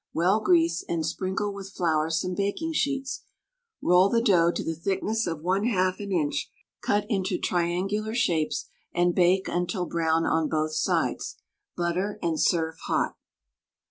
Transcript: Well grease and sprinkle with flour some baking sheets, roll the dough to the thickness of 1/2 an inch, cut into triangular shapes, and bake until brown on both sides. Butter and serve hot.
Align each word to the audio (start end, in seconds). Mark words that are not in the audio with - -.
Well 0.15 0.39
grease 0.39 0.83
and 0.89 1.05
sprinkle 1.05 1.53
with 1.53 1.73
flour 1.73 2.09
some 2.09 2.33
baking 2.33 2.73
sheets, 2.73 3.21
roll 3.83 4.09
the 4.09 4.19
dough 4.19 4.51
to 4.51 4.63
the 4.63 4.73
thickness 4.73 5.27
of 5.27 5.41
1/2 5.43 5.99
an 5.99 6.11
inch, 6.11 6.49
cut 6.81 7.05
into 7.07 7.37
triangular 7.37 8.15
shapes, 8.15 8.65
and 8.95 9.13
bake 9.13 9.47
until 9.47 9.85
brown 9.85 10.25
on 10.25 10.49
both 10.49 10.73
sides. 10.73 11.37
Butter 11.77 12.17
and 12.23 12.41
serve 12.41 12.79
hot. 12.87 13.15